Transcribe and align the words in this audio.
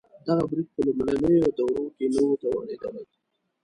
دغه 0.27 0.43
برید 0.49 0.67
په 0.73 0.79
لومړنیو 0.85 1.55
دورو 1.57 1.83
کې 1.95 2.05
نه 2.13 2.21
و 2.27 2.39
توانېدلی. 2.41 3.03